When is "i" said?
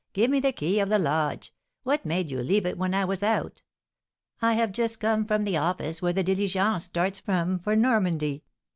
2.95-3.05, 4.41-4.53